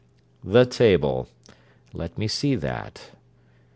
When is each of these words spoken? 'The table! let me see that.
'The 0.43 0.65
table! 0.65 1.27
let 1.93 2.17
me 2.17 2.27
see 2.27 2.55
that. 2.55 3.11